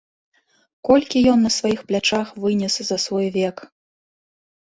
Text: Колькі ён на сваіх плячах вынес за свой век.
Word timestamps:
Колькі 0.87 1.19
ён 1.33 1.39
на 1.47 1.51
сваіх 1.57 1.83
плячах 1.91 2.27
вынес 2.45 2.75
за 2.89 2.97
свой 3.05 3.27
век. 3.37 3.57